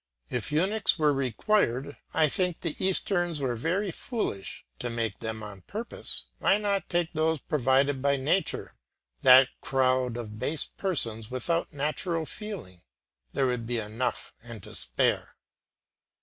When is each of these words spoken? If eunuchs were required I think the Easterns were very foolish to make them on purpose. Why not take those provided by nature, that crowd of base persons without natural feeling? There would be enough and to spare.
If 0.31 0.51
eunuchs 0.51 0.97
were 0.97 1.13
required 1.13 1.95
I 2.11 2.27
think 2.27 2.61
the 2.61 2.75
Easterns 2.83 3.39
were 3.39 3.53
very 3.55 3.91
foolish 3.91 4.65
to 4.79 4.89
make 4.89 5.19
them 5.19 5.43
on 5.43 5.61
purpose. 5.61 6.25
Why 6.39 6.57
not 6.57 6.89
take 6.89 7.13
those 7.13 7.37
provided 7.39 8.01
by 8.01 8.15
nature, 8.17 8.73
that 9.21 9.49
crowd 9.61 10.17
of 10.17 10.39
base 10.39 10.65
persons 10.65 11.29
without 11.29 11.71
natural 11.71 12.25
feeling? 12.25 12.81
There 13.33 13.45
would 13.45 13.67
be 13.67 13.77
enough 13.77 14.33
and 14.41 14.63
to 14.63 14.73
spare. 14.73 15.35